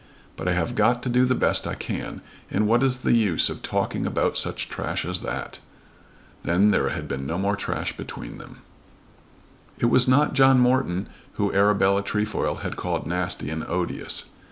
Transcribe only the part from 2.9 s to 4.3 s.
the use of talking